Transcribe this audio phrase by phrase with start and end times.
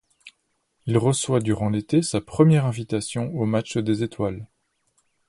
[0.87, 4.47] Il reçoit durant l'été sa première invitation au match des étoiles.